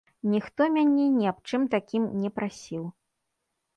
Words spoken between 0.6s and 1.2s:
мяне